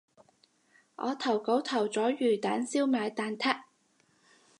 [0.95, 3.61] 我投稿投咗魚蛋燒賣蛋撻